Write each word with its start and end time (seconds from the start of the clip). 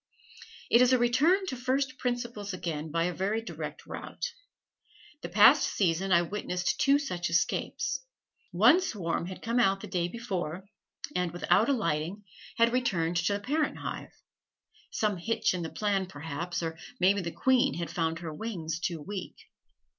It 0.71 0.81
is 0.81 0.93
a 0.93 0.97
return 0.97 1.45
to 1.45 1.55
first 1.55 1.99
principles 1.99 2.55
again 2.55 2.89
by 2.89 3.03
a 3.03 3.13
very 3.13 3.39
direct 3.39 3.85
route. 3.85 4.33
The 5.21 5.29
past 5.29 5.61
season 5.67 6.11
I 6.11 6.23
witnessed 6.23 6.79
two 6.81 6.97
such 6.97 7.29
escapes. 7.29 7.99
One 8.51 8.81
swarm 8.81 9.27
had 9.27 9.43
come 9.43 9.59
out 9.59 9.81
the 9.81 9.85
day 9.87 10.07
before, 10.07 10.65
and, 11.15 11.31
without 11.31 11.69
alighting, 11.69 12.23
had 12.57 12.73
returned 12.73 13.17
to 13.17 13.33
the 13.33 13.39
parent 13.39 13.77
hive 13.77 14.09
some 14.89 15.17
hitch 15.17 15.53
in 15.53 15.61
the 15.61 15.69
plan, 15.69 16.07
perhaps, 16.07 16.63
or 16.63 16.79
may 16.99 17.13
be 17.13 17.21
the 17.21 17.29
queen 17.31 17.75
had 17.75 17.91
found 17.91 18.17
her 18.17 18.33
wings 18.33 18.79
too 18.79 18.99
weak. 19.03 19.35